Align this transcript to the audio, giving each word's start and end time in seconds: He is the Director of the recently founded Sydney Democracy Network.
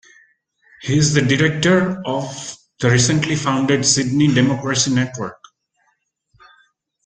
He 0.81 0.97
is 0.97 1.13
the 1.13 1.21
Director 1.21 2.01
of 2.07 2.57
the 2.79 2.89
recently 2.89 3.35
founded 3.35 3.85
Sydney 3.85 4.33
Democracy 4.33 4.89
Network. 4.91 5.37